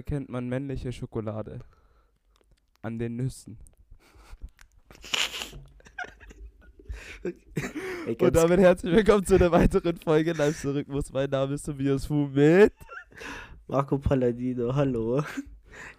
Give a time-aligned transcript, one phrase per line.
[0.00, 1.60] erkennt man männliche Schokolade?
[2.80, 3.58] An den Nüssen.
[7.22, 11.12] Ey, Und damit herzlich willkommen zu einer weiteren Folge Live Zurückmus.
[11.12, 12.72] Mein Name ist Tobias Fu mit,
[13.68, 15.22] Marco Palladino, hallo.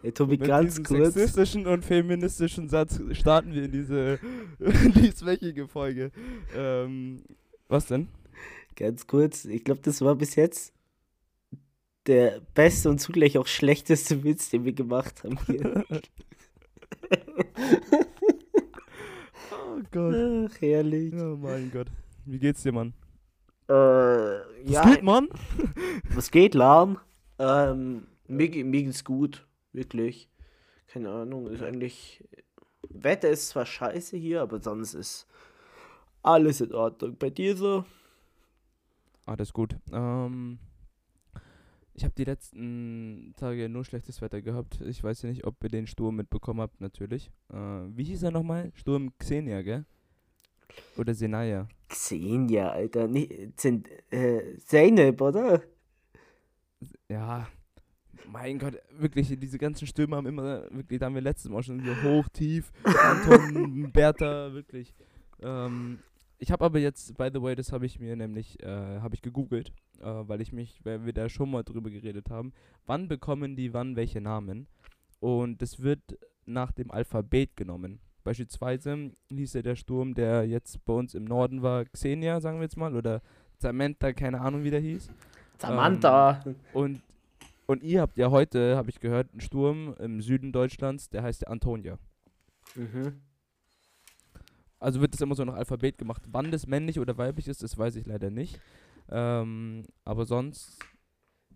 [0.01, 1.13] Ey, Tobi, mit ganz kurz.
[1.13, 4.17] sexistischen und feministischen Satz starten wir in diese
[4.59, 6.11] dieswöchige Folge.
[6.55, 7.21] Ähm,
[7.67, 8.07] was denn?
[8.75, 9.45] Ganz kurz.
[9.45, 10.73] Ich glaube, das war bis jetzt
[12.07, 15.85] der beste und zugleich auch schlechteste Witz, den wir gemacht haben hier.
[19.51, 20.15] Oh Gott.
[20.15, 21.13] Ach, herrlich.
[21.13, 21.87] Oh mein Gott.
[22.25, 22.93] Wie geht's dir, Mann?
[23.67, 25.29] Äh, Was ja, geht, Mann?
[26.15, 26.97] was geht, Lan?
[27.39, 30.29] Ähm, mir, mir geht's gut, wirklich.
[30.87, 32.23] Keine Ahnung, ist eigentlich.
[32.89, 35.25] Wetter ist zwar scheiße hier, aber sonst ist
[36.21, 37.15] alles in Ordnung.
[37.17, 37.85] Bei dir so?
[39.25, 39.77] Alles gut.
[39.93, 40.59] Ähm,
[41.93, 44.79] ich habe die letzten Tage nur schlechtes Wetter gehabt.
[44.81, 47.31] Ich weiß ja nicht, ob ihr den Sturm mitbekommen habt, natürlich.
[47.51, 48.71] Äh, wie hieß er nochmal?
[48.75, 49.85] Sturm Xenia, gell?
[50.97, 51.67] Oder Senaya.
[51.89, 53.07] Xenia, Alter.
[53.07, 55.61] Nee, Zen, äh, Zeynep, oder?
[57.09, 57.47] Ja,
[58.31, 61.83] mein Gott, wirklich, diese ganzen Stürme haben immer, wirklich, da haben wir letztes Mal schon
[61.83, 64.93] so hoch, tief, Anton, Bertha, wirklich.
[65.41, 65.99] Ähm,
[66.41, 69.21] ich habe aber jetzt, by the way, das habe ich mir nämlich, äh, habe ich
[69.21, 72.51] gegoogelt, äh, weil ich mich, weil wir da schon mal drüber geredet haben,
[72.87, 74.67] wann bekommen die wann welche Namen?
[75.19, 76.01] Und das wird
[76.47, 77.99] nach dem Alphabet genommen.
[78.23, 82.63] Beispielsweise hieß ja der Sturm, der jetzt bei uns im Norden war, Xenia, sagen wir
[82.63, 83.21] jetzt mal, oder
[83.59, 85.11] Samantha, keine Ahnung, wie der hieß.
[85.59, 86.43] Samantha.
[86.73, 87.03] Und,
[87.67, 91.47] und ihr habt ja heute, habe ich gehört, einen Sturm im Süden Deutschlands, der heißt
[91.47, 91.99] Antonia.
[92.73, 93.21] mhm.
[94.81, 96.23] Also wird das immer so nach Alphabet gemacht.
[96.31, 98.59] Wann das männlich oder weiblich ist, das weiß ich leider nicht.
[99.09, 100.79] Ähm, aber sonst,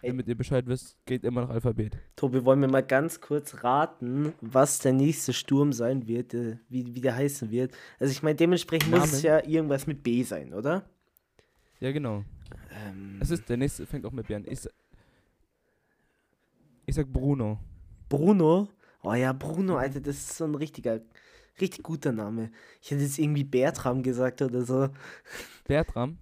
[0.02, 0.10] Ey.
[0.12, 1.98] damit ihr Bescheid wisst, geht immer nach Alphabet.
[2.16, 6.94] Tobi, wollen wir mal ganz kurz raten, was der nächste Sturm sein wird, äh, wie,
[6.94, 7.74] wie der heißen wird?
[8.00, 9.26] Also ich meine, dementsprechend muss es Namen?
[9.26, 10.88] ja irgendwas mit B sein, oder?
[11.80, 12.24] Ja, genau.
[12.72, 14.46] Ähm, Es ist der nächste, fängt auch mit B an.
[14.48, 14.60] Ich,
[16.86, 17.60] ich sag Bruno.
[18.08, 18.70] Bruno?
[19.02, 21.00] Oh ja, Bruno, Alter, das ist so ein richtiger,
[21.60, 22.52] richtig guter Name.
[22.82, 24.90] Ich hätte jetzt irgendwie Bertram gesagt oder so.
[25.66, 26.18] Bertram.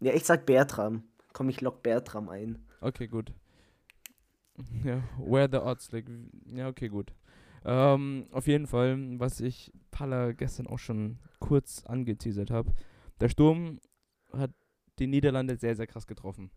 [0.00, 1.02] Ja, ich sag Bertram.
[1.32, 2.58] Komm, ich lock Bertram ein.
[2.80, 3.32] Okay, gut.
[4.84, 6.06] Ja, where the odds, like,
[6.46, 7.12] ja, okay, gut.
[7.64, 12.72] Ähm, auf jeden Fall, was ich Palla gestern auch schon kurz angeteasert habe,
[13.20, 13.78] der Sturm
[14.32, 14.50] hat
[14.98, 16.50] die Niederlande sehr, sehr krass getroffen.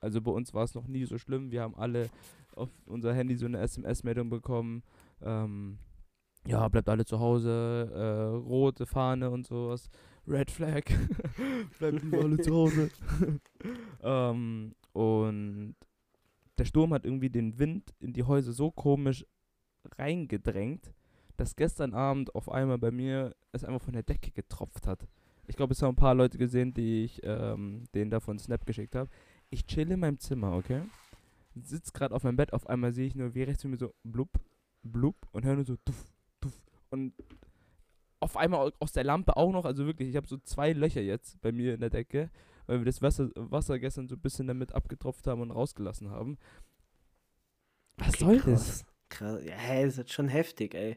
[0.00, 1.50] Also bei uns war es noch nie so schlimm.
[1.50, 2.08] Wir haben alle
[2.54, 4.82] auf unser Handy so eine SMS-Meldung bekommen.
[5.20, 5.78] Ähm,
[6.46, 9.90] ja, bleibt alle zu Hause, äh, rote Fahne und sowas.
[10.26, 10.84] Red Flag.
[11.78, 12.90] bleibt alle zu Hause.
[14.02, 15.74] ähm, und
[16.58, 19.24] der Sturm hat irgendwie den Wind in die Häuser so komisch
[19.96, 20.92] reingedrängt,
[21.36, 25.06] dass gestern Abend auf einmal bei mir es einfach von der Decke getropft hat.
[25.46, 28.94] Ich glaube, es haben ein paar Leute gesehen, die ich ähm, denen davon Snap geschickt
[28.94, 29.08] habe.
[29.50, 30.82] Ich chill in meinem Zimmer, okay?
[31.54, 33.94] Sitz gerade auf meinem Bett, auf einmal sehe ich nur, wie rechts von mir so
[34.04, 34.28] blub,
[34.82, 36.04] blub und höre nur so tuff.
[36.90, 37.12] Und
[38.20, 41.00] auf einmal au- aus der Lampe auch noch, also wirklich, ich habe so zwei Löcher
[41.02, 42.30] jetzt bei mir in der Decke,
[42.66, 46.38] weil wir das Wasser, Wasser gestern so ein bisschen damit abgetropft haben und rausgelassen haben.
[47.98, 48.78] Was Okay, soll das?
[48.78, 48.84] krass.
[49.08, 49.42] Krass.
[49.44, 50.96] Ja, hä, das ist schon heftig, ey.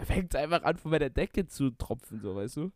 [0.00, 2.72] Fängt einfach an, von meiner Decke zu tropfen, so, weißt du?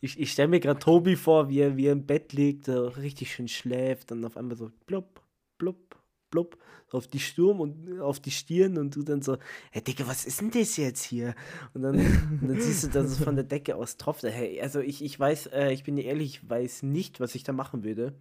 [0.00, 2.88] Ich, ich stelle mir gerade Tobi vor, wie er, wie er im Bett liegt, so
[2.88, 5.22] richtig schön schläft und auf einmal so blub,
[5.58, 6.01] blub,
[6.32, 6.58] blub,
[6.90, 9.38] auf die Sturm und auf die Stirn und du dann so,
[9.70, 11.36] hey Digga, was ist denn das jetzt hier?
[11.74, 11.94] Und dann,
[12.40, 14.24] und dann siehst du, dass es von der Decke aus tropft.
[14.24, 17.44] Hey, also ich, ich weiß, äh, ich bin dir ehrlich, ich weiß nicht, was ich
[17.44, 18.14] da machen würde.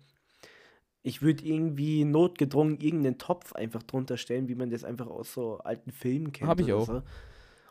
[1.04, 5.58] Ich würde irgendwie notgedrungen irgendeinen Topf einfach drunter stellen, wie man das einfach aus so
[5.58, 6.50] alten Filmen kennt.
[6.50, 6.86] Hab ich auch.
[6.86, 7.02] So.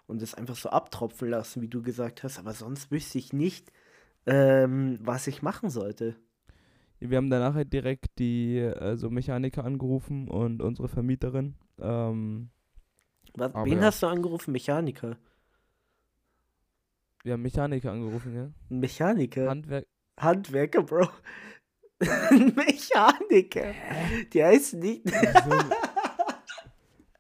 [0.09, 2.41] Und das einfach so abtropfen lassen, wie du gesagt hast.
[2.41, 3.71] Aber sonst wüsste ich nicht,
[4.27, 6.17] ähm, was ich machen sollte.
[7.01, 11.55] Wir haben danach halt direkt die also Mechaniker angerufen und unsere Vermieterin.
[11.79, 12.51] Ähm,
[13.35, 13.85] Was, wen ja.
[13.85, 14.53] hast du angerufen?
[14.53, 15.17] Mechaniker.
[17.25, 18.51] wir haben Mechaniker angerufen, ja.
[18.69, 19.49] Mechaniker.
[19.49, 19.87] Handwerk.
[20.19, 21.09] Handwerker, Bro.
[22.31, 23.75] Mechaniker.
[24.33, 25.07] Die heißen nicht.
[25.07, 25.59] Wieso?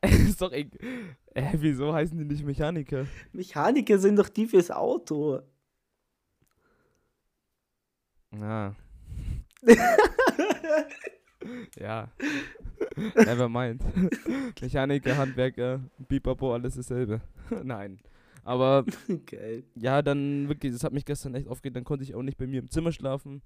[0.30, 0.78] ist doch egal.
[1.32, 3.06] Äh, wieso heißen die nicht Mechaniker?
[3.32, 5.40] Mechaniker sind doch die fürs Auto.
[8.32, 8.74] Ja.
[11.78, 12.10] ja.
[13.14, 13.82] Never mind.
[14.60, 17.20] Mechaniker, Handwerker, Bipapo, alles dasselbe.
[17.62, 17.98] Nein.
[18.44, 18.84] Aber
[19.26, 19.64] Geil.
[19.74, 21.76] ja, dann wirklich, das hat mich gestern echt aufgeregt.
[21.76, 23.42] Dann konnte ich auch nicht bei mir im Zimmer schlafen.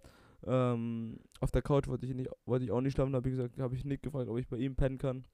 [0.47, 3.15] Ähm, auf der Couch wollte ich, nicht, wollte ich auch nicht schlafen.
[3.15, 5.25] Habe ich gesagt, habe ich Nick gefragt, ob ich bei ihm pennen kann.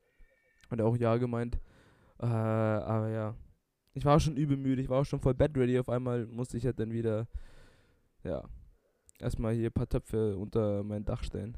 [0.70, 1.58] Hat er auch ja gemeint.
[2.20, 3.34] Äh, aber ja.
[3.92, 5.78] Ich war auch schon übel müde, ich war auch schon voll bed ready.
[5.78, 7.26] Auf einmal musste ich halt dann wieder,
[8.22, 8.44] ja,
[9.22, 11.56] erstmal hier ein paar Töpfe unter mein Dach stellen.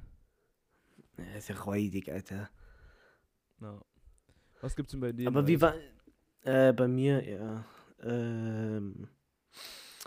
[1.18, 2.50] Ja, ist ja räudig, Alter.
[3.60, 3.80] Ja.
[4.60, 5.28] Was gibt's denn bei dir?
[5.28, 5.74] Aber wie war.
[6.44, 7.64] Äh, bei mir, ja.
[8.02, 9.08] Ähm.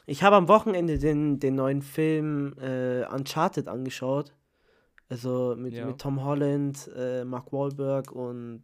[0.08, 4.34] Ich habe am Wochenende den, den neuen Film äh, Uncharted angeschaut.
[5.10, 5.86] Also mit, Ja.
[5.86, 8.64] mit Tom Holland, äh, Mark Wahlberg und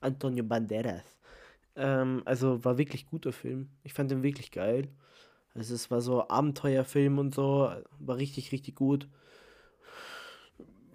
[0.00, 1.04] Antonio Banderas.
[1.76, 3.70] Ähm, also war wirklich guter Film.
[3.82, 4.88] Ich fand den wirklich geil.
[5.54, 7.70] Also es war so Abenteuerfilm und so.
[7.98, 9.08] War richtig, richtig gut.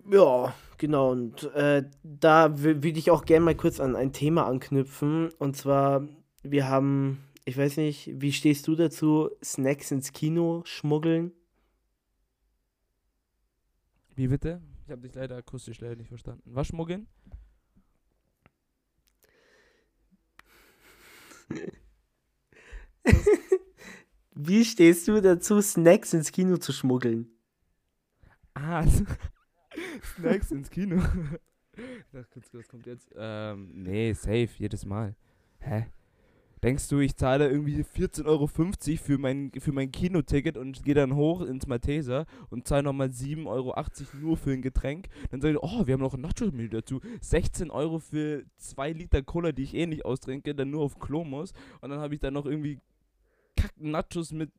[0.10, 1.12] Ja, genau.
[1.12, 5.30] Und äh, da würde ich auch gerne mal kurz an ein Thema anknüpfen.
[5.40, 6.08] Und zwar,
[6.44, 11.32] wir haben, ich weiß nicht, wie stehst du dazu, Snacks ins Kino schmuggeln?
[14.16, 14.62] Wie bitte?
[14.86, 16.44] Ich habe dich leider akustisch leider nicht verstanden.
[16.46, 17.08] Was schmuggeln?
[24.36, 27.30] Wie stehst du dazu, Snacks ins Kino zu schmuggeln?
[28.54, 28.86] Ah,
[30.18, 31.02] Snacks ins Kino.
[31.78, 33.14] Ich dachte kurz, was kommt jetzt?
[33.16, 35.16] Ähm, nee, safe, jedes Mal.
[35.60, 35.88] Hä?
[36.64, 41.16] Denkst du, ich zahle irgendwie 14,50 Euro für mein, für mein Kinoticket und gehe dann
[41.16, 43.74] hoch ins Malteser und zahle nochmal 7,80 Euro
[44.20, 45.08] nur für ein Getränk?
[45.32, 47.00] Dann sage ich, oh, wir haben noch ein Nacho-Menü dazu.
[47.22, 51.24] 16 Euro für 2 Liter Cola, die ich eh nicht austrinke, dann nur auf Klo
[51.24, 51.54] muss.
[51.82, 52.80] Und dann habe ich dann noch irgendwie
[53.56, 54.52] Kack-Nachos mit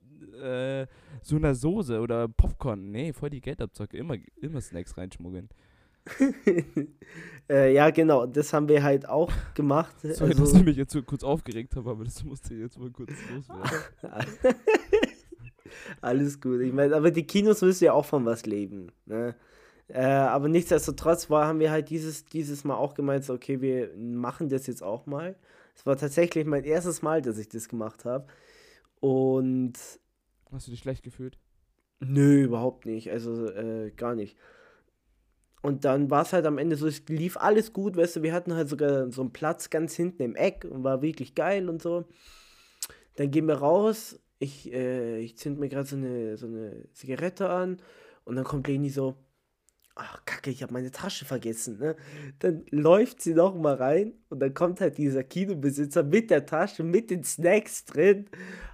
[0.42, 0.86] äh,
[1.22, 2.90] so einer Soße oder Popcorn.
[2.90, 3.96] Nee, voll die Geldabzocke.
[3.96, 5.48] Immer, immer Snacks reinschmuggeln.
[7.50, 9.94] äh, ja, genau, das haben wir halt auch gemacht.
[10.02, 12.90] Sorry, also, dass ich mich jetzt so kurz aufgeregt habe, aber das musste jetzt mal
[12.90, 14.34] kurz loswerden.
[16.00, 16.60] Alles gut.
[16.60, 18.92] Ich meine, aber die Kinos müssen ja auch von was leben.
[19.04, 19.34] Ne?
[19.88, 23.90] Äh, aber nichtsdestotrotz war, haben wir halt dieses, dieses Mal auch gemeint, so, okay, wir
[23.96, 25.36] machen das jetzt auch mal.
[25.74, 28.26] Es war tatsächlich mein erstes Mal, dass ich das gemacht habe.
[29.00, 29.78] Und
[30.52, 31.38] Hast du dich schlecht gefühlt?
[32.00, 33.10] Nö, überhaupt nicht.
[33.10, 34.36] Also äh, gar nicht.
[35.62, 38.32] Und dann war es halt am Ende so, es lief alles gut, weißt du, wir
[38.32, 41.82] hatten halt sogar so einen Platz ganz hinten im Eck und war wirklich geil und
[41.82, 42.04] so.
[43.16, 47.48] Dann gehen wir raus, ich, äh, ich zünd mir gerade so eine, so eine Zigarette
[47.50, 47.78] an
[48.24, 49.16] und dann kommt Leni so,
[49.96, 51.96] ach kacke, ich habe meine Tasche vergessen, ne?
[52.38, 56.82] Dann läuft sie noch mal rein und dann kommt halt dieser Kinobesitzer mit der Tasche,
[56.84, 58.26] mit den Snacks drin.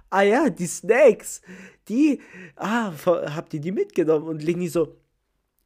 [0.09, 1.41] Ah ja, die Snacks,
[1.87, 2.19] die,
[2.55, 2.91] ah,
[3.35, 4.27] habt ihr die mitgenommen?
[4.27, 4.97] Und Leni so,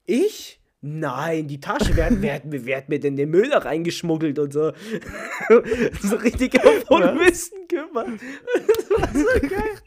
[0.06, 0.62] ich?
[0.80, 4.38] Nein, die Tasche, wer, hat- wer, mir- wer hat mir denn den Müll da reingeschmuggelt
[4.39, 4.71] und so.
[6.01, 8.19] so richtig auf Unwissen gemacht.
[8.56, 9.09] Das war
[9.42, 9.81] so geil.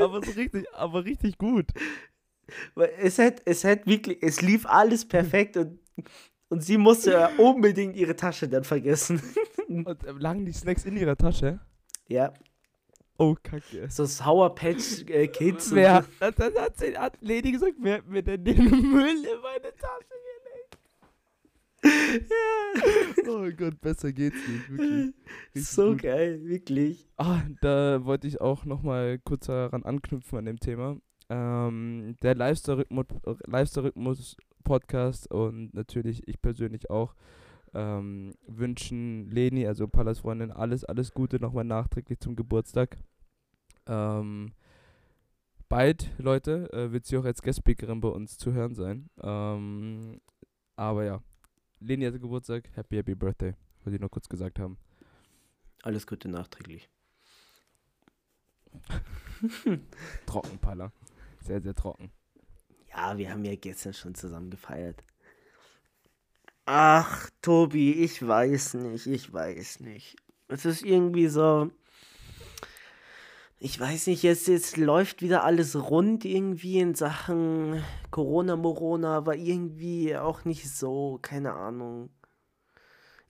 [0.00, 1.66] aber so richtig, aber richtig gut.
[2.98, 5.78] Es hat, es hat wirklich, es lief alles perfekt und,
[6.48, 9.20] und sie musste ja unbedingt ihre Tasche dann vergessen.
[9.68, 11.60] Und äh, lagen die Snacks in ihrer Tasche?
[12.08, 12.32] ja,
[13.18, 13.88] Oh, kacke.
[13.90, 15.72] so Sour Patch äh, Kids.
[15.74, 19.40] Wer, dann, dann hat, sie, hat Lady gesagt, wer hat mir denn den Müll in
[19.42, 20.78] meine Tasche gelegt?
[22.30, 23.30] ja.
[23.30, 25.14] Oh Gott, besser geht's nicht, wirklich.
[25.54, 26.02] Richtig So gut.
[26.02, 27.08] geil, wirklich.
[27.16, 30.96] Ah, da wollte ich auch nochmal kurz daran anknüpfen an dem Thema.
[31.30, 33.92] Ähm, der Lifestyle-Rhythmus Lifestyle
[34.64, 37.14] Podcast und natürlich ich persönlich auch
[37.72, 42.98] ähm, wünschen Leni, also Pallas Freundin, alles, alles Gute nochmal nachträglich zum Geburtstag.
[43.86, 44.52] Ähm,
[45.68, 49.08] bald, Leute, äh, wird sie auch als Guest-Speakerin bei uns zu hören sein.
[49.22, 50.20] Ähm,
[50.76, 51.22] aber ja,
[51.78, 54.76] Leni hatte Geburtstag, happy, happy Birthday, wollte ich nur kurz gesagt haben.
[55.82, 56.90] Alles Gute nachträglich.
[60.26, 60.92] Trocken, Palla.
[61.40, 62.10] Sehr, sehr trocken.
[62.90, 65.02] Ja, wir haben ja gestern schon zusammen gefeiert.
[66.66, 70.16] Ach, Tobi, ich weiß nicht, ich weiß nicht.
[70.48, 71.70] Es ist irgendwie so.
[73.58, 79.36] Ich weiß nicht, jetzt, jetzt läuft wieder alles rund irgendwie in Sachen Corona, Morona, aber
[79.36, 82.10] irgendwie auch nicht so, keine Ahnung.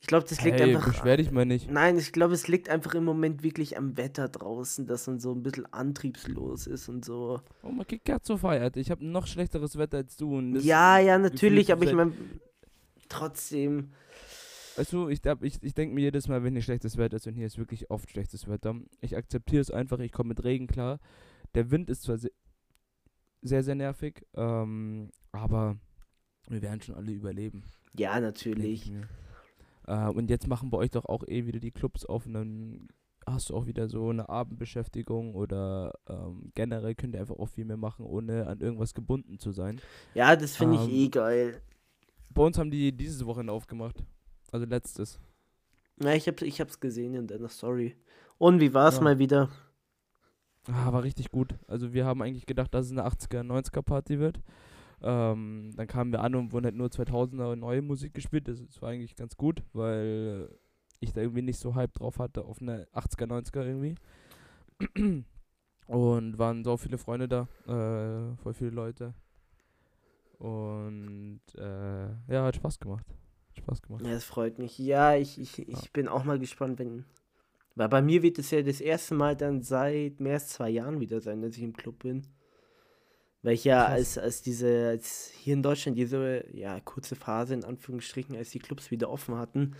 [0.00, 0.88] Ich glaube, das liegt hey, einfach.
[0.88, 1.71] beschwer dich mal nicht.
[1.71, 5.33] Nein, ich glaube, es liegt einfach im Moment wirklich am Wetter draußen, dass man so
[5.33, 7.40] ein bisschen antriebslos ist und so.
[7.62, 8.78] Oh, mein Kicker hat so feiert.
[8.78, 10.40] Ich habe noch schlechteres Wetter als du.
[10.40, 12.12] Ja, ja, natürlich, aber ich meine,
[13.11, 13.90] trotzdem.
[14.76, 17.35] Weißt du, ich, ich, ich denke mir jedes Mal, wenn hier schlechtes Wetter ist, und
[17.35, 20.99] hier ist wirklich oft schlechtes Wetter, ich akzeptiere es einfach, ich komme mit Regen klar.
[21.54, 22.30] Der Wind ist zwar se
[23.42, 25.76] sehr, sehr nervig, ähm, aber
[26.49, 27.64] wir werden schon alle überleben.
[27.97, 28.92] Ja, natürlich.
[29.91, 30.09] Ich.
[30.09, 32.89] Äh, und jetzt machen bei euch doch auch eh wieder die Clubs auf und dann
[33.27, 37.65] hast du auch wieder so eine Abendbeschäftigung oder ähm, generell könnt ihr einfach auch viel
[37.65, 39.81] mehr machen, ohne an irgendwas gebunden zu sein.
[40.15, 41.63] Ja, das finde ich Ähm, eh geil.
[42.31, 44.03] Bei uns haben die dieses Wochenende aufgemacht.
[44.53, 45.21] Also letztes.
[46.03, 47.95] Ja, ich, hab, ich hab's gesehen in deiner Story.
[48.39, 49.03] Und wie war's Ja.
[49.03, 49.51] mal wieder?
[50.67, 51.55] Ah, war richtig gut.
[51.67, 54.41] Also wir haben eigentlich gedacht, dass es eine 80er, 90er Party wird.
[55.02, 58.49] Ähm, dann kamen wir an und wurden halt nur 2000er neue Musik gespielt.
[58.49, 60.50] Das, das war eigentlich ganz gut, weil
[61.00, 63.95] ich da irgendwie nicht so Hype drauf hatte auf eine 80er, 90er irgendwie.
[65.87, 69.14] Und waren so viele Freunde da, äh, voll viele Leute.
[70.38, 73.07] Und äh, ja, hat Spaß gemacht.
[73.49, 74.07] Hat Spaß gemacht.
[74.07, 74.78] Ja, das freut mich.
[74.78, 75.90] Ja, ich, ich, ich Ja.
[75.92, 77.04] bin auch mal gespannt, wenn.
[77.75, 81.00] Weil bei mir wird es ja das erste Mal dann seit mehr als zwei Jahren
[81.00, 82.23] wieder sein, dass ich im Club bin.
[83.43, 83.93] Weil ich ja Krass.
[83.93, 88.59] als, als diese, als hier in Deutschland diese, ja, kurze Phase in Anführungsstrichen, als die
[88.59, 89.77] Clubs wieder offen hatten,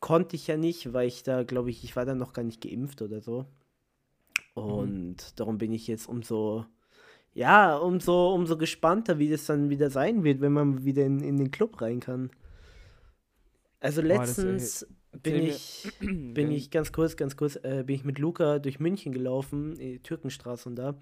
[0.00, 2.62] konnte ich ja nicht, weil ich da, glaube ich, ich war dann noch gar nicht
[2.62, 3.46] geimpft oder so.
[4.54, 6.64] Und darum bin ich jetzt umso,
[7.34, 11.36] ja, umso, umso gespannter, wie das dann wieder sein wird, wenn man wieder in, in
[11.36, 12.30] den Club rein kann.
[13.80, 14.86] Also äh, letztens
[15.22, 15.88] bin erzähl mir- ich,
[16.34, 20.68] bin ich ganz kurz, ganz kurz, äh, bin ich mit Luca durch München gelaufen, Türkenstraße
[20.68, 20.96] und da,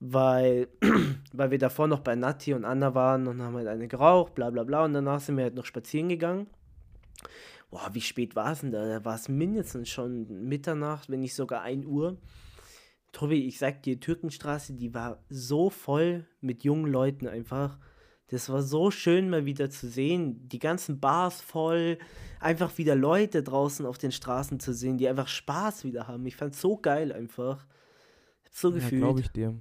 [0.00, 0.68] weil,
[1.32, 4.50] weil wir davor noch bei Nati und Anna waren und haben halt eine geraucht, bla
[4.50, 6.46] bla bla und danach sind wir halt noch spazieren gegangen.
[7.70, 8.86] Boah, wie spät war es denn da?
[8.86, 12.18] Da war es mindestens schon Mitternacht, wenn nicht sogar 1 Uhr.
[13.12, 17.78] Tobi, ich sag dir, Türkenstraße, die war so voll mit jungen Leuten einfach.
[18.28, 20.48] Das war so schön mal wieder zu sehen.
[20.48, 21.98] Die ganzen Bars voll.
[22.40, 26.26] Einfach wieder Leute draußen auf den Straßen zu sehen, die einfach Spaß wieder haben.
[26.26, 27.66] Ich fand's so geil einfach.
[28.44, 29.00] Hab's so Ja, gefühlt.
[29.00, 29.54] glaube ich dir.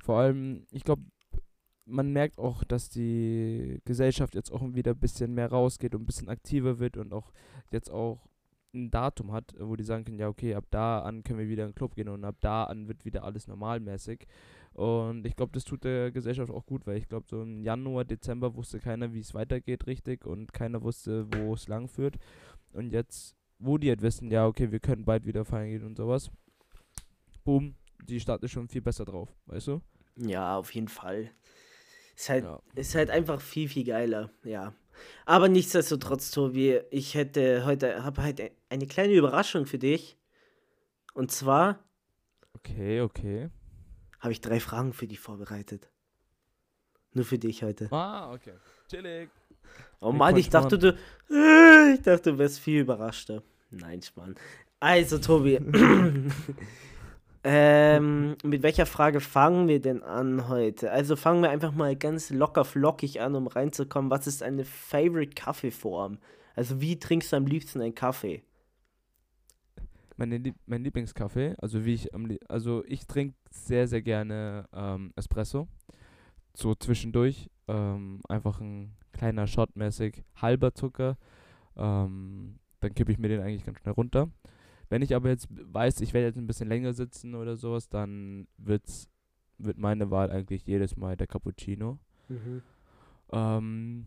[0.00, 1.02] Vor allem, ich glaube,
[1.84, 6.06] man merkt auch, dass die Gesellschaft jetzt auch wieder ein bisschen mehr rausgeht und ein
[6.06, 7.32] bisschen aktiver wird und auch
[7.72, 8.28] jetzt auch
[8.74, 11.64] ein Datum hat, wo die sagen können, ja okay, ab da an können wir wieder
[11.64, 14.26] in den Club gehen und ab da an wird wieder alles normalmäßig.
[14.74, 18.04] Und ich glaube, das tut der Gesellschaft auch gut, weil ich glaube, so im Januar,
[18.04, 22.16] Dezember wusste keiner, wie es weitergeht richtig und keiner wusste, wo es lang führt.
[22.72, 25.96] Und jetzt, wo die halt wissen, ja okay, wir können bald wieder feiern gehen und
[25.96, 26.30] sowas,
[27.44, 27.74] boom,
[28.04, 29.82] die Stadt ist schon viel besser drauf, weißt du?
[30.16, 31.30] Ja, auf jeden Fall.
[32.16, 32.60] Ist halt, Ja.
[32.74, 34.74] ist halt einfach viel, viel geiler, ja.
[35.26, 40.16] Aber nichtsdestotrotz, Tobi, ich hätte heute, habe heute eine kleine Überraschung für dich.
[41.14, 41.78] Und zwar
[42.54, 43.48] Okay, okay.
[44.18, 45.88] habe ich drei Fragen für dich vorbereitet.
[47.12, 47.88] Nur für dich heute.
[47.92, 48.54] Ah, okay.
[48.90, 49.30] Chillig.
[50.00, 50.88] Oh Mann, ich dachte, du,
[51.94, 53.42] ich dachte, du wärst viel überraschter.
[53.70, 54.34] Nein, Spann.
[54.80, 55.58] Also, Tobi,
[57.50, 60.92] ähm, mit welcher Frage fangen wir denn an heute?
[60.92, 64.10] Also fangen wir einfach mal ganz locker flockig an, um reinzukommen.
[64.10, 66.18] Was ist eine Favorite Kaffeeform?
[66.54, 68.42] Also wie trinkst du am liebsten einen Kaffee?
[70.18, 72.10] Meine Lieb mein Lieblingskaffee, also wie ich
[72.48, 75.68] also ich trinke sehr, sehr gerne ähm, Espresso.
[76.52, 77.48] So zwischendurch.
[77.66, 81.16] Ähm, einfach ein kleiner Shot mäßig, halber Zucker.
[81.78, 84.28] Ähm, dann kippe ich mir den eigentlich ganz schnell runter.
[84.88, 88.46] Wenn ich aber jetzt weiß, ich werde jetzt ein bisschen länger sitzen oder sowas, dann
[88.56, 89.08] wird's,
[89.58, 91.98] wird meine Wahl eigentlich jedes Mal der Cappuccino.
[93.30, 94.06] Ähm,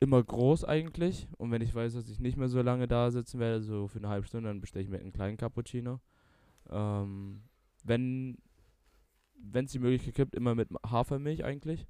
[0.00, 1.28] immer groß eigentlich.
[1.38, 3.98] Und wenn ich weiß, dass ich nicht mehr so lange da sitzen werde, so für
[3.98, 6.00] eine halbe Stunde, dann bestelle ich mir einen kleinen Cappuccino.
[6.70, 7.42] Ähm,
[7.84, 8.36] wenn
[9.52, 11.86] es die Möglichkeit gibt, immer mit Hafermilch eigentlich.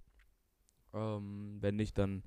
[0.92, 2.22] Ähm, wenn nicht, dann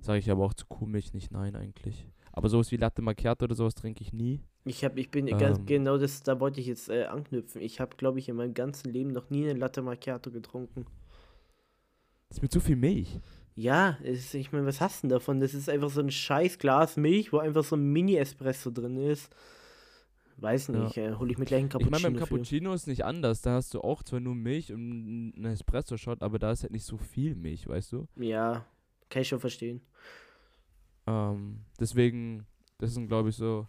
[0.00, 2.06] sage ich aber auch zu Kuhmilch nicht nein eigentlich.
[2.32, 4.42] Aber sowas wie Latte Macchiato oder sowas trinke ich nie.
[4.64, 5.66] Ich habe, ich bin ganz Ähm.
[5.66, 7.62] genau das, da wollte ich jetzt äh, anknüpfen.
[7.62, 10.86] Ich habe, glaube ich, in meinem ganzen Leben noch nie eine Latte Macchiato getrunken.
[12.28, 13.18] Das ist mit zu viel Milch.
[13.56, 15.40] Ja, es, ich meine, was hast du denn davon?
[15.40, 19.34] Das ist einfach so ein scheiß Glas Milch, wo einfach so ein Mini-Espresso drin ist.
[20.36, 20.84] Weiß Ja.
[20.84, 21.90] nicht, äh, hole ich mir gleich einen Ich Cappuccino.
[21.90, 22.34] meine, beim für.
[22.34, 23.42] Cappuccino ist nicht anders.
[23.42, 26.84] Da hast du auch zwar nur Milch und einen Espresso-Shot, aber da ist halt nicht
[26.84, 28.06] so viel Milch, weißt du?
[28.16, 28.64] Ja,
[29.08, 29.80] kann ich schon verstehen.
[31.06, 32.46] Ähm, deswegen,
[32.78, 33.66] das sind, glaube ich, so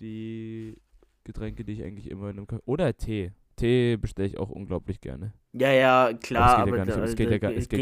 [0.00, 0.76] die
[1.24, 2.62] Getränke, die ich eigentlich immer in einem Kaffee.
[2.66, 3.32] Oder Tee.
[3.56, 5.32] Tee bestelle ich auch unglaublich gerne.
[5.52, 7.78] Ja, ja, klar, aber es geht ja gar nicht, um-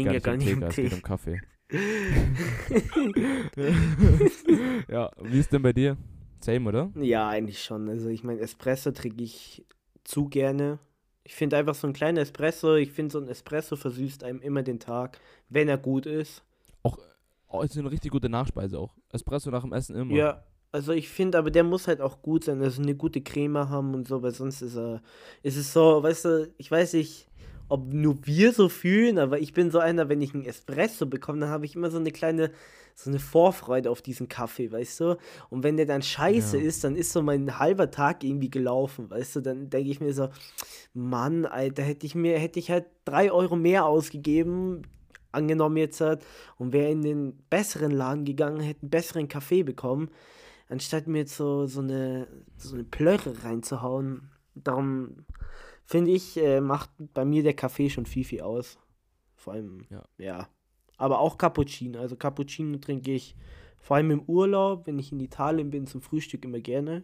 [0.53, 1.41] um Tee, es geht um Kaffee.
[4.87, 5.97] ja, wie ist denn bei dir?
[6.39, 6.91] Same, oder?
[6.95, 7.89] Ja, eigentlich schon.
[7.89, 9.65] Also ich meine, Espresso trinke ich
[10.03, 10.79] zu gerne.
[11.23, 14.63] Ich finde einfach so ein kleiner Espresso, ich finde so ein Espresso versüßt einem immer
[14.63, 15.19] den Tag,
[15.49, 16.43] wenn er gut ist.
[17.49, 18.93] Oh, ist eine richtig gute Nachspeise auch.
[19.11, 20.13] Espresso nach dem Essen immer.
[20.13, 23.69] Ja, also ich finde, aber der muss halt auch gut sein, also eine gute Creme
[23.69, 25.01] haben und so, weil sonst ist er,
[25.43, 27.29] ist es so, weißt du, ich weiß nicht,
[27.69, 31.39] ob nur wir so fühlen, aber ich bin so einer, wenn ich einen Espresso bekomme,
[31.39, 32.51] dann habe ich immer so eine kleine,
[32.95, 35.17] so eine Vorfreude auf diesen Kaffee, weißt du?
[35.49, 36.63] Und wenn der dann scheiße Ja.
[36.63, 39.41] ist, dann ist so mein halber Tag irgendwie gelaufen, weißt du?
[39.41, 40.29] Dann denke ich mir so,
[40.93, 44.83] Mann, Alter, hätte ich mir, hätte ich halt drei Euro mehr ausgegeben,
[45.31, 46.25] angenommen jetzt halt,
[46.57, 50.09] und wäre in den besseren Laden gegangen, hätte einen besseren Kaffee bekommen.
[50.69, 54.31] Anstatt mir jetzt so, so eine so eine Plöre reinzuhauen.
[54.55, 55.25] Darum
[55.85, 58.77] finde ich, äh, macht bei mir der Kaffee schon viel, viel aus.
[59.35, 60.03] Vor allem, Ja.
[60.17, 60.49] ja.
[60.97, 61.99] Aber auch Cappuccino.
[61.99, 63.35] Also Cappuccino trinke ich
[63.79, 67.03] vor allem im Urlaub, wenn ich in Italien bin, zum Frühstück immer gerne.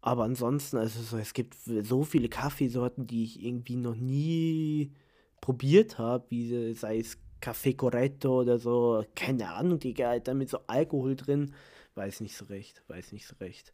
[0.00, 4.92] Aber ansonsten, also so, es gibt so viele Kaffeesorten, die ich irgendwie noch nie
[5.40, 10.58] probiert habe, wie sei es Café Corretto oder so, keine Ahnung, Digga, Alter, mit so
[10.66, 11.54] Alkohol drin.
[11.94, 13.72] Weiß nicht so recht, weiß nicht so recht.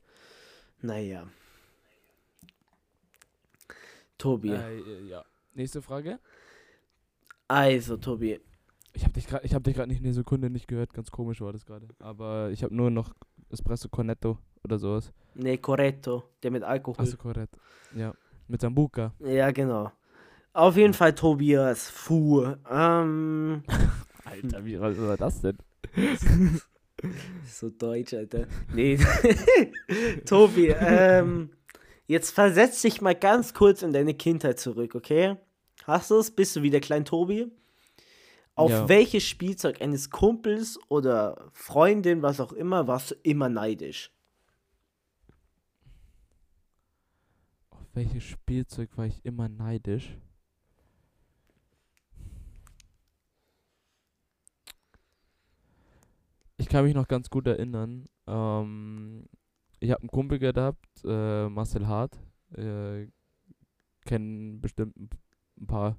[0.82, 1.26] Naja.
[4.18, 4.50] Tobi.
[4.50, 5.24] Äh, ja.
[5.54, 6.18] Nächste Frage.
[7.48, 8.40] Also, Tobi.
[8.92, 10.92] Ich habe dich gerade, ich habe dich gerade nicht eine Sekunde nicht gehört.
[10.92, 11.88] Ganz komisch war das gerade.
[11.98, 13.14] Aber ich habe nur noch
[13.48, 15.12] Espresso Cornetto oder sowas.
[15.34, 17.02] Ne, Corretto, der mit Alkohol.
[17.02, 17.56] Achso, korrekt.
[17.94, 18.12] Ja.
[18.48, 19.14] Mit Sambuca.
[19.20, 19.90] Ja, genau.
[20.54, 22.44] Auf jeden Fall Tobias Fu.
[22.70, 23.62] Ähm,
[24.24, 25.56] Alter, wie was war das denn?
[27.46, 28.46] so deutsch, Alter.
[28.72, 28.98] Nee.
[30.26, 31.50] Tobi, ähm,
[32.06, 35.36] jetzt versetz dich mal ganz kurz in deine Kindheit zurück, okay?
[35.84, 36.30] Hast du es?
[36.30, 37.50] Bist du wieder klein Tobi?
[38.54, 38.88] Auf Ja.
[38.90, 44.12] welches Spielzeug eines Kumpels oder Freundin, was auch immer, warst du immer neidisch?
[47.70, 50.18] Auf welches Spielzeug war ich immer neidisch?
[56.72, 58.06] Kann mich noch ganz gut erinnern.
[58.26, 59.26] Ähm,
[59.78, 62.18] ich habe einen Kumpel gehabt, äh, Marcel Hart.
[62.56, 63.08] Äh,
[64.06, 65.98] kennen bestimmt ein, paar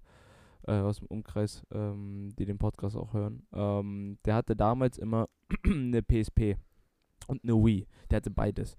[0.67, 3.45] äh, aus dem Umkreis, ähm, die den Podcast auch hören.
[3.53, 5.29] Ähm, der hatte damals immer
[5.63, 6.57] eine PSP
[7.27, 7.85] und eine Wii.
[8.09, 8.75] Der hatte beides.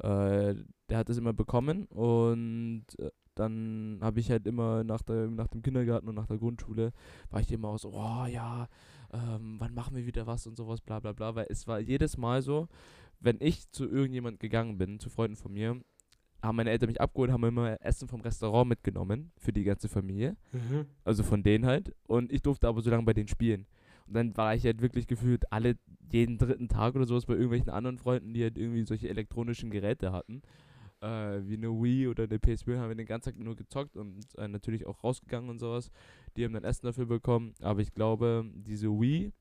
[0.00, 0.56] Äh,
[0.88, 5.46] der hat es immer bekommen und äh, dann habe ich halt immer nach, der, nach
[5.46, 6.92] dem Kindergarten und nach der Grundschule,
[7.30, 8.66] war ich immer auch so, oh ja,
[9.12, 12.16] ähm, wann machen wir wieder was und sowas, bla bla bla, weil es war jedes
[12.16, 12.68] Mal so,
[13.20, 15.80] wenn ich zu irgendjemand gegangen bin, zu Freunden von mir,
[16.42, 20.36] haben meine Eltern mich abgeholt, haben immer Essen vom Restaurant mitgenommen für die ganze Familie,
[20.52, 20.86] Mhm.
[21.04, 23.66] also von denen halt, und ich durfte aber so lange bei denen spielen.
[24.06, 25.76] Und dann war ich halt wirklich gefühlt alle,
[26.12, 30.12] jeden dritten Tag oder sowas bei irgendwelchen anderen Freunden, die halt irgendwie solche elektronischen Geräte
[30.12, 30.42] hatten.
[31.00, 34.24] Äh, wie eine Wii oder eine PSP haben wir den ganzen Tag nur gezockt und
[34.38, 35.90] äh, natürlich auch rausgegangen und sowas.
[36.36, 37.54] Die haben dann Essen dafür bekommen.
[37.62, 39.32] Aber ich glaube, diese Wii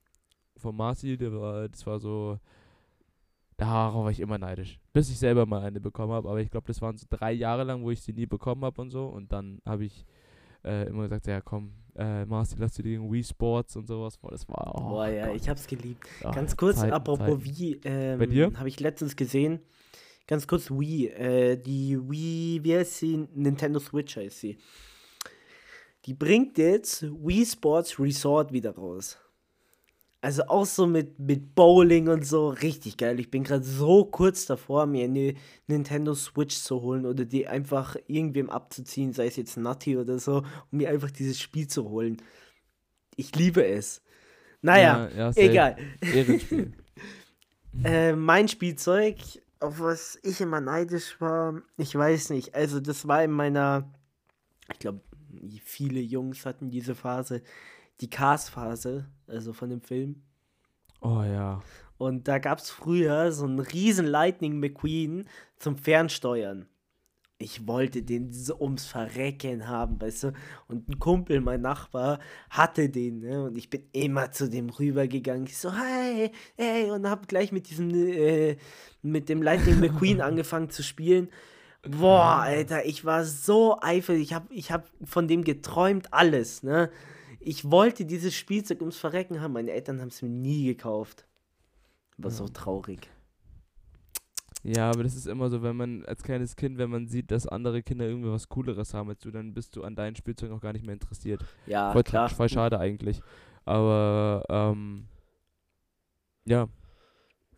[0.57, 2.39] von Marci, war, das war so,
[3.57, 4.79] darauf war ich immer neidisch.
[4.93, 6.29] Bis ich selber mal eine bekommen habe.
[6.29, 8.81] Aber ich glaube, das waren so drei Jahre lang, wo ich sie nie bekommen habe
[8.81, 9.05] und so.
[9.05, 10.05] Und dann habe ich
[10.63, 14.31] äh, immer gesagt, ja komm, äh, Marci, lass dir den Wii Sports und sowas vor.
[14.31, 15.35] Das war, oh Boah, ja, Gott.
[15.35, 16.07] ich hab's geliebt.
[16.23, 17.45] Ah, Ganz kurz, Zeiten, apropos Zeiten.
[17.45, 18.51] Wii, ähm, Bei dir?
[18.57, 19.59] habe ich letztens gesehen.
[20.27, 23.27] Ganz kurz Wii, äh, die Wii, wie heißt sie?
[23.35, 24.57] Nintendo Switch heißt sie.
[26.05, 29.17] Die bringt jetzt Wii Sports Resort wieder raus.
[30.21, 33.19] Also auch so mit, mit Bowling und so, richtig geil.
[33.19, 35.35] Ich bin gerade so kurz davor, mir eine
[35.67, 40.37] Nintendo Switch zu holen oder die einfach irgendwem abzuziehen, sei es jetzt Nutty oder so,
[40.71, 42.17] um mir einfach dieses Spiel zu holen.
[43.15, 44.01] Ich liebe es.
[44.63, 45.77] Naja, Ja, ja, egal.
[46.01, 46.73] Ehrenspiel.
[47.83, 49.17] Äh, mein Spielzeug,
[49.59, 52.55] auf was ich immer neidisch war, ich weiß nicht.
[52.55, 53.91] Also, das war in meiner,
[54.71, 55.01] ich glaube,
[55.63, 57.41] viele Jungs hatten diese Phase,
[58.01, 60.23] die Cars-Phase, also von dem Film.
[61.01, 61.61] Oh ja.
[61.97, 66.67] Und da gab es früher so einen riesen Lightning McQueen zum Fernsteuern.
[67.37, 70.33] Ich wollte den so ums Verrecken haben, weißt du?
[70.67, 72.19] Und ein Kumpel, mein Nachbar,
[72.49, 73.43] hatte den, ne?
[73.43, 75.45] Und ich bin immer zu dem rübergegangen.
[75.45, 78.55] Ich so, hey, hey, und hab gleich mit diesem, äh,
[79.01, 81.29] mit dem Lightning McQueen angefangen zu spielen.
[81.89, 84.21] Boah, Alter, ich war so eifrig.
[84.21, 86.89] Ich hab, ich hab von dem geträumt, alles, ne?
[87.39, 89.53] Ich wollte dieses Spielzeug ums Verrecken haben.
[89.53, 91.27] Meine Eltern haben es mir nie gekauft.
[92.17, 93.09] War so traurig.
[94.63, 97.47] Ja, aber das ist immer so, wenn man als kleines Kind, wenn man sieht, dass
[97.47, 100.59] andere Kinder irgendwie was Cooleres haben als du, dann bist du an deinen Spielzeug auch
[100.59, 101.45] gar nicht mehr interessiert.
[101.67, 102.29] Ja, voll, klar.
[102.29, 103.21] voll schade eigentlich.
[103.63, 105.05] Aber, ähm,
[106.45, 106.67] ja.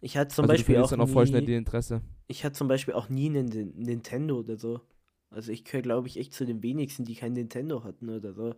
[0.02, 2.02] Ich hatte zum also du Beispiel verlierst auch dann auch voll schnell die Interesse.
[2.28, 4.82] Ich hatte zum Beispiel auch nie einen Nin- Nintendo oder so.
[5.30, 8.56] Also ich gehöre, glaube ich, echt zu den wenigsten, die kein Nintendo hatten oder so.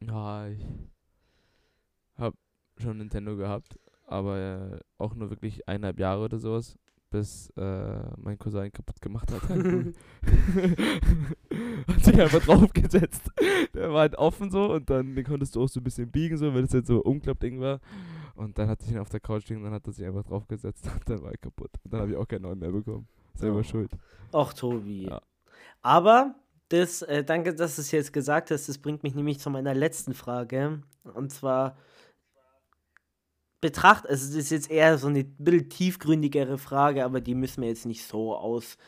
[0.00, 0.60] Ja, ich
[2.16, 2.34] hab
[2.78, 6.76] schon Nintendo gehabt, aber äh, auch nur wirklich eineinhalb Jahre oder sowas,
[7.10, 9.42] bis äh, mein Cousin kaputt gemacht hat.
[11.88, 13.30] hat sich einfach draufgesetzt.
[13.74, 16.36] Der war halt offen so und dann den konntest du auch so ein bisschen biegen,
[16.36, 17.80] so, weil das halt so Umklappding war.
[18.40, 20.22] Und dann hat sich ihn auf der Couch liegen und dann hat er sich einfach
[20.24, 21.70] draufgesetzt und dann war er kaputt.
[21.84, 23.06] Und dann habe ich auch keinen neuen mehr bekommen.
[23.34, 23.62] Selber Oh.
[23.62, 23.90] schuld.
[24.32, 25.08] Ach, Tobi.
[25.08, 25.20] Ja.
[25.82, 26.34] Aber
[26.70, 28.68] das, äh, danke, dass du es jetzt gesagt hast.
[28.68, 30.82] Das bringt mich nämlich zu meiner letzten Frage.
[31.02, 31.76] Und zwar,
[33.60, 37.68] betracht, also das ist jetzt eher so eine bisschen tiefgründigere Frage, aber die müssen wir
[37.68, 38.78] jetzt nicht so aus,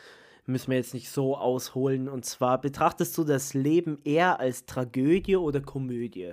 [0.47, 2.09] müssen wir jetzt nicht so ausholen.
[2.09, 6.33] Und zwar, betrachtest du das Leben eher als Tragödie oder Komödie?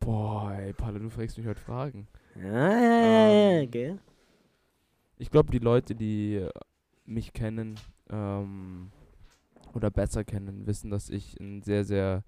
[0.00, 2.08] Boah, ey, Palle, du fragst mich heute Fragen.
[2.34, 3.98] Ja, ja, ja, ja, Ähm, gell?
[5.18, 6.50] Ich glaube, die Leute, die äh,
[7.04, 7.78] mich kennen
[8.10, 8.90] ähm,
[9.74, 12.24] oder besser kennen, wissen, dass ich ein sehr, sehr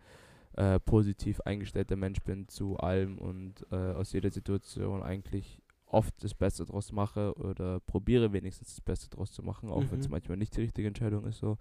[0.56, 6.34] äh, positiv eingestellter Mensch bin zu allem und äh, aus jeder Situation eigentlich oft das
[6.34, 10.10] Beste draus mache oder probiere wenigstens das Beste draus zu machen, auch wenn es Mhm.
[10.10, 11.38] manchmal nicht die richtige Entscheidung ist.
[11.38, 11.58] So.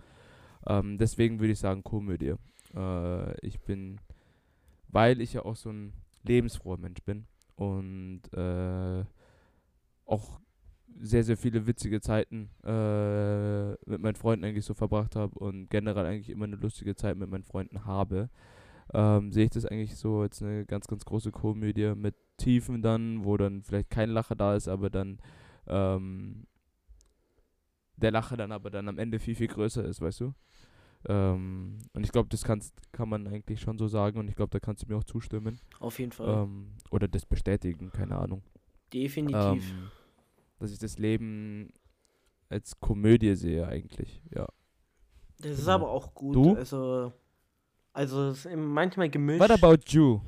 [0.68, 2.36] Ähm, deswegen würde ich sagen Komödie.
[2.76, 4.00] Äh, ich bin,
[4.90, 9.04] weil ich ja auch so ein lebensfroher Mensch bin und äh,
[10.06, 10.40] auch
[11.00, 16.06] sehr, sehr viele witzige Zeiten äh, mit meinen Freunden eigentlich so verbracht habe und generell
[16.06, 18.30] eigentlich immer eine lustige Zeit mit meinen Freunden habe,
[18.94, 23.24] ähm, sehe ich das eigentlich so als eine ganz, ganz große Komödie mit Tiefen dann,
[23.24, 25.20] wo dann vielleicht kein Lacher da ist, aber dann
[25.68, 26.48] ähm,
[27.96, 30.34] der Lacher dann aber dann am Ende viel, viel größer ist, weißt du?
[31.08, 34.52] Ähm, und ich glaube, das kannst, kann man eigentlich schon so sagen und ich glaube,
[34.52, 35.60] da kannst du mir auch zustimmen.
[35.80, 36.44] Auf jeden Fall.
[36.44, 38.44] Ähm, oder das bestätigen, keine Ahnung.
[38.94, 39.72] Definitiv.
[39.72, 39.92] Ähm,
[40.60, 41.74] dass ich das Leben
[42.50, 44.46] als Komödie sehe eigentlich, ja.
[45.40, 45.72] das ist genau.
[45.72, 46.36] aber auch gut.
[46.36, 46.56] Du?
[46.56, 47.14] Also,
[47.94, 49.40] also es ist manchmal gemischt.
[49.40, 50.20] What about you?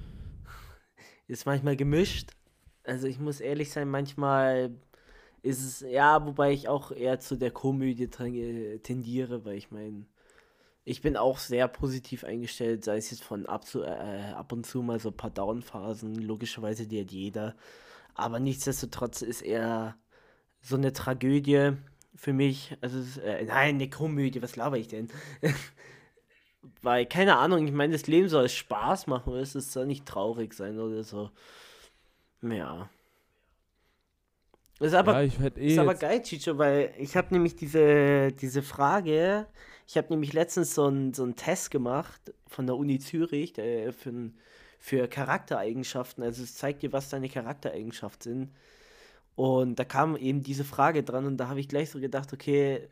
[1.27, 2.31] ist manchmal gemischt.
[2.83, 4.71] Also ich muss ehrlich sein, manchmal
[5.43, 10.05] ist es, ja, wobei ich auch eher zu der Komödie tendiere, weil ich meine,
[10.85, 14.65] ich bin auch sehr positiv eingestellt, sei es jetzt von ab, zu, äh, ab und
[14.65, 17.55] zu mal so ein paar Downphasen, logischerweise die hat jeder.
[18.15, 19.95] Aber nichtsdestotrotz ist eher
[20.61, 21.71] so eine Tragödie
[22.15, 25.09] für mich, also ist, äh, nein, eine Komödie, was laber ich denn?
[26.81, 30.79] Weil, keine Ahnung, ich meine, das Leben soll Spaß machen, es soll nicht traurig sein
[30.79, 31.31] oder so.
[32.41, 32.89] Ja.
[34.79, 39.47] Ist aber, ja, eh ist aber geil, Chicho, weil ich habe nämlich diese, diese Frage,
[39.87, 43.93] ich habe nämlich letztens so einen so einen Test gemacht von der Uni Zürich der,
[43.93, 44.37] für, ein-
[44.79, 46.23] für Charaktereigenschaften.
[46.23, 48.51] Also es zeigt dir, was deine Charaktereigenschaften sind.
[49.35, 52.87] Und da kam eben diese Frage dran und da habe ich gleich so gedacht, okay,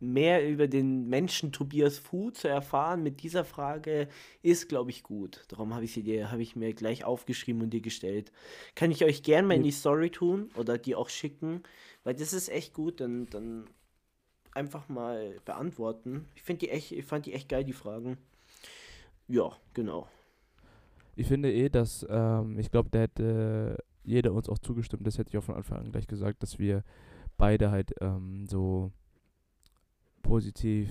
[0.00, 4.08] mehr über den Menschen Tobias Fu zu erfahren mit dieser Frage
[4.42, 5.44] ist, glaube ich, gut.
[5.48, 8.30] Darum habe ich sie dir, habe ich mir gleich aufgeschrieben und dir gestellt.
[8.74, 11.62] Kann ich euch gerne mal in die Story tun oder die auch schicken,
[12.04, 13.66] weil das ist echt gut, dann, dann
[14.56, 16.26] einfach mal beantworten.
[16.34, 18.16] Ich finde die echt, ich fand die echt geil, die Fragen.
[19.28, 20.08] Ja, genau.
[21.16, 25.30] ich finde eh, dass, ähm, ich glaube, da hätte jeder uns auch zugestimmt, das hätte
[25.30, 26.84] ich auch von Anfang an gleich gesagt, dass wir
[27.36, 28.92] beide halt ähm, so
[30.22, 30.88] positiv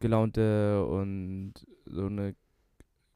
[0.00, 2.34] gelaunte und so eine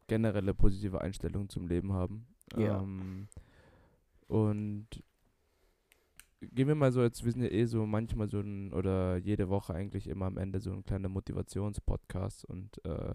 [0.06, 2.26] generelle positive Einstellung zum Leben haben.
[2.56, 2.80] Ja.
[2.80, 3.28] Ähm,
[4.28, 4.87] und
[6.40, 9.48] gehen wir mal so, jetzt wir sind ja eh so manchmal so ein, oder jede
[9.48, 13.14] Woche eigentlich immer am Ende so ein kleiner Motivationspodcast und äh,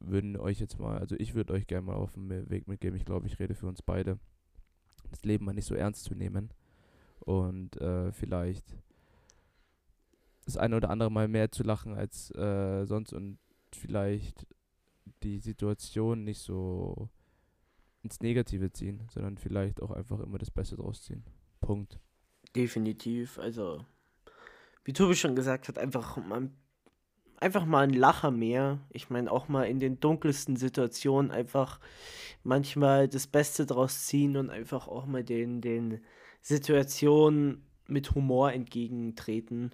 [0.00, 3.04] würden euch jetzt mal, also ich würde euch gerne mal auf den Weg mitgeben, ich
[3.04, 4.18] glaube, ich rede für uns beide,
[5.10, 6.50] das Leben mal nicht so ernst zu nehmen
[7.20, 8.76] und äh, vielleicht
[10.44, 13.38] das eine oder andere Mal mehr zu lachen als äh, sonst und
[13.72, 14.46] vielleicht
[15.22, 17.08] die Situation nicht so
[18.02, 21.24] ins Negative ziehen, sondern vielleicht auch einfach immer das Beste draus ziehen.
[21.60, 21.98] Punkt.
[22.56, 23.38] Definitiv.
[23.38, 23.84] Also,
[24.84, 26.50] wie Tobi schon gesagt hat, einfach mal,
[27.38, 28.78] einfach mal ein Lacher mehr.
[28.90, 31.80] Ich meine, auch mal in den dunkelsten Situationen einfach
[32.44, 36.00] manchmal das Beste draus ziehen und einfach auch mal den, den
[36.40, 39.72] Situationen mit Humor entgegentreten.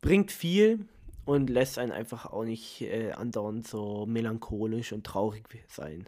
[0.00, 0.86] Bringt viel
[1.24, 6.06] und lässt einen einfach auch nicht äh, andauernd so melancholisch und traurig sein.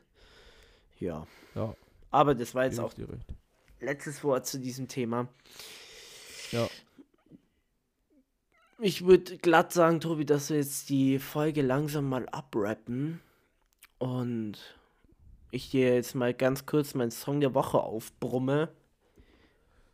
[1.01, 1.27] Ja.
[1.55, 1.75] Ja,
[2.11, 3.35] Aber das war jetzt auch ich dir recht.
[3.81, 5.29] letztes Wort zu diesem Thema.
[8.79, 13.21] Ich würde glatt sagen, Tobi, dass wir jetzt die Folge langsam mal abrappen.
[13.99, 14.59] Und
[15.51, 18.69] ich dir jetzt mal ganz kurz meinen Song der Woche aufbrumme.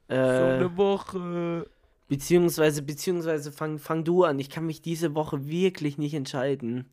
[0.08, 1.68] Äh, eine Woche.
[2.08, 4.40] beziehungsweise, beziehungsweise fang, fang du an.
[4.40, 6.86] Ich kann mich diese Woche wirklich nicht entscheiden.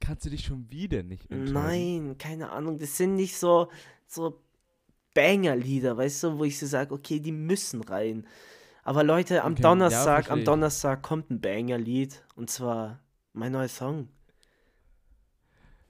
[0.00, 1.52] Kannst du dich schon wieder nicht entscheiden?
[2.06, 2.78] Nein, keine Ahnung.
[2.78, 3.68] Das sind nicht so,
[4.06, 4.40] so
[5.14, 8.26] Banger-Lieder, weißt du, wo ich so sage, okay, die müssen rein.
[8.82, 10.44] Aber Leute, am Okay, ja, Donnerstag, versteh am.
[10.44, 12.24] Donnerstag kommt ein Banger-Lied.
[12.34, 13.00] Und zwar
[13.32, 14.08] mein neuer Song.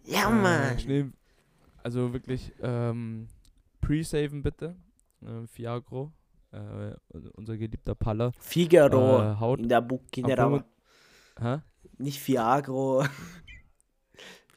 [0.04, 0.76] Ja, Äh, Mann.
[0.76, 1.12] ich nehm,
[1.82, 3.28] also wirklich, ähm,
[3.80, 4.76] pre-saven bitte.
[5.22, 6.12] Äh, Fiagro.
[6.52, 6.94] Äh,
[7.34, 8.32] unser geliebter Paller.
[8.40, 10.44] Figaro äh, haut in der Buckinera.
[10.44, 10.64] am aber
[11.40, 11.62] Hä?
[11.98, 13.04] Nicht Fiagro.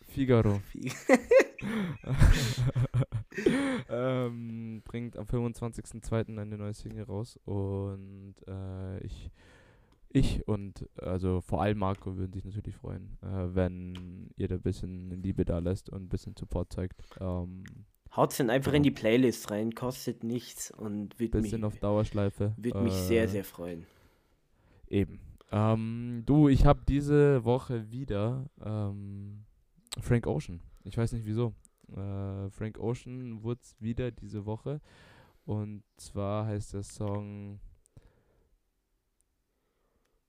[0.09, 0.59] Figaro.
[0.71, 0.91] Fi-
[3.89, 6.39] ähm, bringt am 25.02.
[6.39, 9.31] eine neue Single raus und äh, ich,
[10.09, 14.61] ich und also vor allem Marco würden sich natürlich freuen, äh, wenn ihr da ein
[14.61, 17.01] bisschen Liebe da lässt und ein bisschen Support zeigt.
[17.19, 17.63] Ähm,
[18.15, 22.53] Haut's dann einfach in die Playlist rein, kostet nichts und wird bisschen mich, auf Dauerschleife.
[22.57, 23.87] wird mich äh, sehr, sehr freuen.
[24.87, 25.19] Eben.
[25.51, 29.45] Ähm, du, ich habe diese Woche wieder ähm,
[29.99, 30.61] Frank Ocean.
[30.83, 31.53] Ich weiß nicht wieso.
[31.89, 34.81] Äh, Frank Ocean wurde wieder diese Woche.
[35.45, 37.59] Und zwar heißt der Song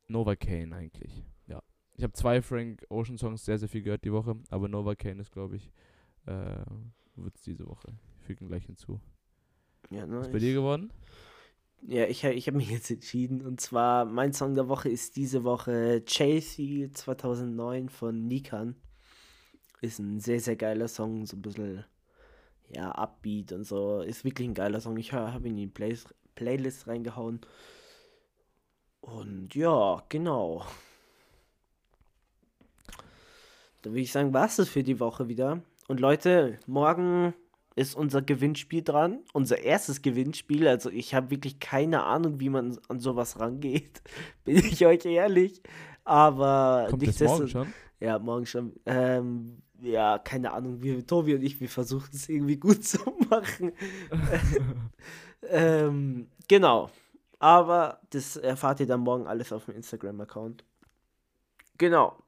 [0.09, 1.25] Novocaine eigentlich.
[1.47, 1.63] Ja.
[1.95, 4.37] Ich habe zwei Frank Ocean Songs sehr, sehr viel gehört die Woche.
[4.51, 5.71] Aber Novocaine ist, glaube ich,
[6.27, 6.57] äh,
[7.17, 7.93] wird es diese Woche.
[8.19, 9.01] Ich füge ihn gleich hinzu.
[9.91, 10.43] Ja, Was ist bei nice.
[10.43, 10.93] dir geworden?
[11.87, 13.43] Ja, ich, ich habe mich jetzt entschieden.
[13.43, 18.77] Und zwar, mein Song der Woche ist diese Woche Chasey 2009 von Nikan.
[19.85, 21.27] Ist ein sehr, sehr geiler Song.
[21.27, 21.85] So ein bisschen,
[22.71, 24.01] ja, Upbeat und so.
[24.01, 24.97] Ist wirklich ein geiler Song.
[24.97, 25.95] Ich habe ihn in die Play
[26.35, 27.41] Playlist reingehauen.
[29.03, 30.65] Und ja, genau.
[33.83, 35.61] Da würde ich sagen, war es das für die Woche wieder.
[35.87, 37.35] Und Leute, morgen
[37.77, 39.21] ist unser Gewinnspiel dran.
[39.35, 40.67] Unser erstes Gewinnspiel.
[40.67, 44.03] Also ich habe wirklich keine Ahnung, wie man an sowas rangeht.
[44.45, 45.63] Bin ich euch ehrlich.
[46.05, 47.75] Aber Kommt das morgen schon?
[48.01, 48.73] Ja, morgen schon.
[48.87, 50.83] Ähm, ja, keine Ahnung.
[50.83, 52.99] Wir, Tobi und ich, wir versuchen es irgendwie gut zu
[53.31, 53.73] machen.
[55.49, 56.91] ähm, genau.
[57.39, 60.65] Aber das erfahrt ihr dann morgen alles auf dem Instagram-Account.
[61.79, 62.23] Genau.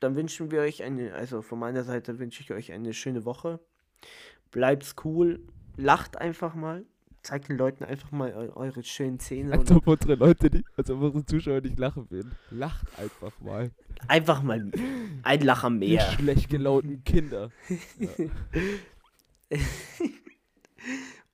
[0.00, 3.60] Dann wünschen wir euch eine, also von meiner Seite wünsche ich euch eine schöne Woche.
[4.50, 5.40] Bleibt's cool.
[5.76, 6.84] Lacht einfach mal.
[7.22, 9.52] Zeigt den Leuten einfach mal eu eure schönen Zähne.
[9.52, 12.32] Als ob unsere Leute, die, als ob unsere Zuschauer nicht lachen würden.
[12.50, 13.70] Lacht einfach mal.
[14.06, 14.70] Einfach mal
[15.22, 16.00] ein Lacher Ihr mehr.
[16.12, 17.50] schlecht gelaunten Kinder.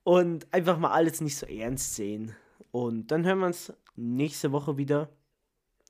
[0.03, 2.35] Und einfach mal alles nicht so ernst sehen.
[2.71, 5.09] Und dann hören wir uns nächste Woche wieder.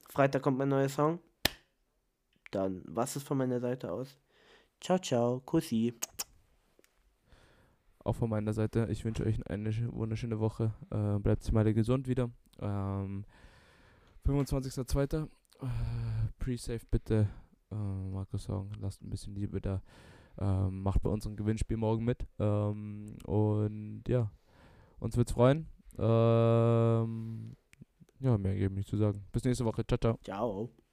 [0.10, 1.20] Freitag kommt mein neuer Song.
[2.52, 4.18] Dann was ist von meiner Seite aus.
[4.80, 5.40] Ciao, ciao.
[5.42, 5.94] Kussi.
[8.06, 10.74] Auch von meiner Seite, ich wünsche euch eine sch- wunderschöne Woche.
[10.91, 12.30] Äh, bleibt mal gesund wieder.
[12.62, 13.26] Ähm,
[14.26, 15.24] 25.02.
[15.24, 15.28] Äh,
[16.38, 17.28] Pre-Save bitte.
[17.72, 19.82] Äh, Markus sagen, lasst ein bisschen Liebe da.
[20.38, 22.28] Ähm, macht bei unserem Gewinnspiel morgen mit.
[22.38, 24.30] Ähm, und ja,
[25.00, 25.68] uns wird's freuen.
[25.98, 27.56] Ähm,
[28.20, 29.26] ja, mehr gebe ich nicht zu sagen.
[29.32, 29.84] Bis nächste Woche.
[29.88, 30.20] Ciao, ciao.
[30.24, 30.85] Ciao.